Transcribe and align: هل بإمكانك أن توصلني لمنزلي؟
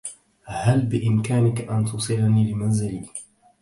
هل 0.45 0.81
بإمكانك 0.85 1.61
أن 1.61 1.85
توصلني 1.85 2.51
لمنزلي؟ 2.51 3.09